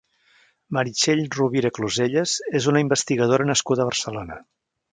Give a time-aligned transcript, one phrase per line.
[0.77, 4.43] Meritxell Rovira Clusellas és una investigadora nascuda a Barcelona.